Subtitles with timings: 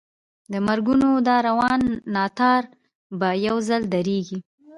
[0.51, 1.81] د مرګونو دا روان
[2.15, 2.63] ناتار
[3.19, 4.39] به یو ځل درېږي.